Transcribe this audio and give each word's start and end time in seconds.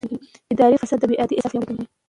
اداري 0.51 0.75
فساد 0.81 0.99
د 1.01 1.03
بې 1.09 1.15
عدالتۍ 1.21 1.35
احساس 1.37 1.51
پیاوړی 1.51 1.65
کوي 1.69 1.83